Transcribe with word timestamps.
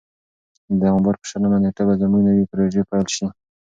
د 0.79 0.81
نوامبر 0.83 1.13
په 1.19 1.25
شلمه 1.31 1.57
نېټه 1.63 1.83
به 1.87 1.93
زموږ 2.01 2.21
نوې 2.29 2.45
پروژې 2.51 2.81
پیل 2.89 3.07
شي. 3.15 3.27